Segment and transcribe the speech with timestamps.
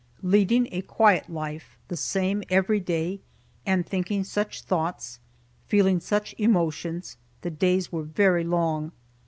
[0.23, 3.19] Leading a quiet life, the same every day,
[3.67, 5.19] and thinking such thoughts,
[5.67, 8.93] feeling such emotions, the days were very long.